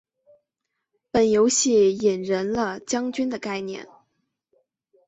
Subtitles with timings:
[1.11, 3.87] 本游戏引人了将军的概念。